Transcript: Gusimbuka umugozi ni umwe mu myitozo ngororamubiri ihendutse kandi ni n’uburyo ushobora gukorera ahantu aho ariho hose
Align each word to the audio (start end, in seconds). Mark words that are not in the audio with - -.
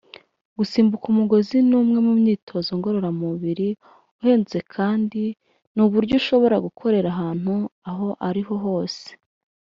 Gusimbuka 0.57 1.05
umugozi 1.13 1.55
ni 1.67 1.75
umwe 1.81 1.97
mu 2.07 2.13
myitozo 2.21 2.71
ngororamubiri 2.77 3.69
ihendutse 4.19 4.59
kandi 4.75 5.23
ni 5.31 5.35
n’uburyo 5.75 6.13
ushobora 6.21 6.55
gukorera 6.65 7.07
ahantu 7.15 7.53
aho 7.89 8.07
ariho 8.27 8.55
hose 8.65 9.05